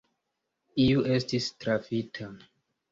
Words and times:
Iu 0.87 1.05
estis 1.19 1.51
trafita. 1.63 2.35